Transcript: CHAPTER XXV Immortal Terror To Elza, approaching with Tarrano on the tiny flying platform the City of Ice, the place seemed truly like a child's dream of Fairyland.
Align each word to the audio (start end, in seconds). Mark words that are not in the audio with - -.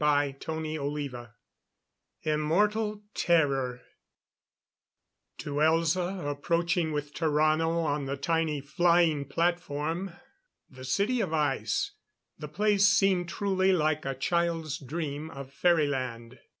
CHAPTER 0.03 0.53
XXV 0.53 1.29
Immortal 2.23 3.03
Terror 3.13 3.81
To 5.37 5.59
Elza, 5.61 6.27
approaching 6.27 6.91
with 6.91 7.13
Tarrano 7.13 7.85
on 7.85 8.05
the 8.07 8.17
tiny 8.17 8.61
flying 8.61 9.25
platform 9.25 10.13
the 10.67 10.85
City 10.85 11.21
of 11.21 11.33
Ice, 11.33 11.91
the 12.35 12.47
place 12.47 12.87
seemed 12.87 13.29
truly 13.29 13.71
like 13.71 14.03
a 14.03 14.15
child's 14.15 14.79
dream 14.79 15.29
of 15.29 15.53
Fairyland. 15.53 16.39